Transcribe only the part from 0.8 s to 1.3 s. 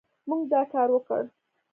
وکړ